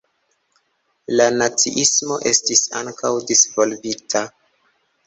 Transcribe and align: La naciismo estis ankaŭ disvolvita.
La 1.19 1.27
naciismo 1.35 2.19
estis 2.33 2.65
ankaŭ 2.81 3.13
disvolvita. 3.33 4.27